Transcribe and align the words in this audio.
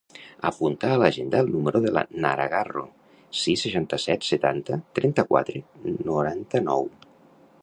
Apunta 0.49 0.87
a 0.93 0.95
l'agenda 1.01 1.41
el 1.45 1.51
número 1.55 1.81
de 1.83 1.91
la 1.97 2.03
Nara 2.25 2.49
Garro: 2.55 2.85
sis, 3.43 3.67
seixanta-set, 3.67 4.27
setanta, 4.33 4.83
trenta-quatre, 5.01 5.65
noranta-nou. 6.13 6.95